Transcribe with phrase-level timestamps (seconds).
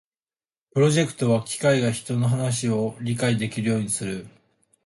[0.71, 4.25] プロジェクトは機械が人の話を理解できるようにする